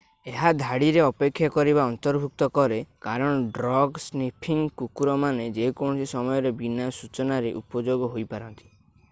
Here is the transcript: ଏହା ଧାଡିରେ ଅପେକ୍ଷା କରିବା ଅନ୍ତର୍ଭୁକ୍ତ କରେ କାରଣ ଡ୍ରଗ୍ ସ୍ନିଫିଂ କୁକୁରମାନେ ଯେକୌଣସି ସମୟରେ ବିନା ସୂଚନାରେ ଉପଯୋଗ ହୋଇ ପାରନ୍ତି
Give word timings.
ଏହା 0.29 0.51
ଧାଡିରେ 0.59 1.01
ଅପେକ୍ଷା 1.07 1.49
କରିବା 1.57 1.83
ଅନ୍ତର୍ଭୁକ୍ତ 1.89 2.47
କରେ 2.55 2.79
କାରଣ 3.07 3.43
ଡ୍ରଗ୍ 3.59 4.01
ସ୍ନିଫିଂ 4.07 4.65
କୁକୁରମାନେ 4.83 5.47
ଯେକୌଣସି 5.61 6.11
ସମୟରେ 6.15 6.55
ବିନା 6.65 6.91
ସୂଚନାରେ 7.03 7.55
ଉପଯୋଗ 7.63 8.13
ହୋଇ 8.17 8.27
ପାରନ୍ତି 8.35 8.71